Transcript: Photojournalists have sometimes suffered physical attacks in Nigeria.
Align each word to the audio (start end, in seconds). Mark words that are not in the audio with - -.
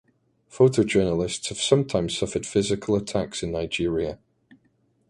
Photojournalists 0.51 1.49
have 1.49 1.61
sometimes 1.61 2.17
suffered 2.17 2.43
physical 2.43 2.95
attacks 2.95 3.43
in 3.43 3.51
Nigeria. 3.51 4.17